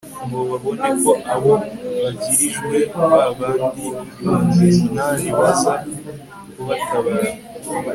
[0.25, 1.53] ngo babone ko abo
[2.01, 2.77] bagirijwe,
[3.11, 3.87] ba bandi
[4.23, 5.73] ibihumbi munani baza
[6.53, 7.29] kubatabara